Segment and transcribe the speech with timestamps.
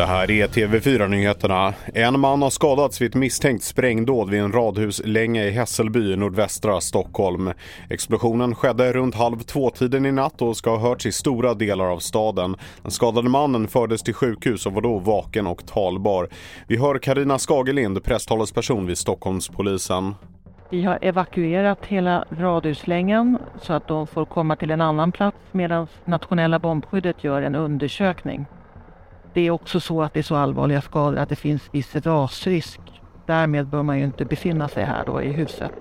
[0.00, 1.74] Det här är TV4-nyheterna.
[1.94, 6.80] En man har skadats vid ett misstänkt sprängdåd vid en radhuslänga i Hässelby, i nordvästra
[6.80, 7.52] Stockholm.
[7.90, 11.98] Explosionen skedde runt halv två-tiden i natt och ska ha hörts i stora delar av
[11.98, 12.56] staden.
[12.82, 16.28] Den skadade mannen fördes till sjukhus och var då vaken och talbar.
[16.68, 20.14] Vi hör Karina Skagelind, presstalesperson vid Stockholmspolisen.
[20.72, 25.86] Vi har evakuerat hela radhuslängan så att de får komma till en annan plats medan
[26.04, 28.46] nationella bombskyddet gör en undersökning.
[29.32, 32.80] Det är också så att det är så allvarliga skador att det finns viss rasrisk.
[33.26, 35.72] Därmed bör man ju inte befinna sig här då i huset.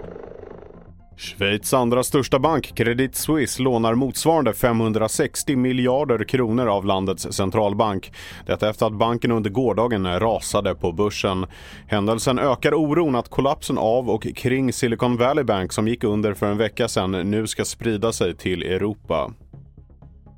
[1.20, 8.12] Schweiz andra största bank, Credit Suisse, lånar motsvarande 560 miljarder kronor av landets centralbank.
[8.46, 11.46] Detta efter att banken under gårdagen rasade på börsen.
[11.88, 16.46] Händelsen ökar oron att kollapsen av och kring Silicon Valley Bank som gick under för
[16.46, 19.32] en vecka sedan nu ska sprida sig till Europa.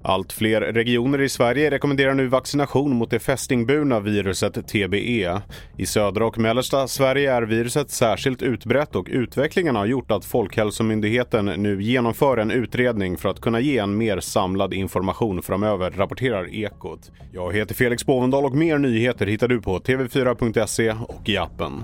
[0.03, 5.41] Allt fler regioner i Sverige rekommenderar nu vaccination mot det fästingburna viruset TBE.
[5.77, 11.45] I södra och mellersta Sverige är viruset särskilt utbrett och utvecklingen har gjort att Folkhälsomyndigheten
[11.45, 17.11] nu genomför en utredning för att kunna ge en mer samlad information framöver, rapporterar Ekot.
[17.33, 21.83] Jag heter Felix Bovendal och mer nyheter hittar du på tv4.se och i appen.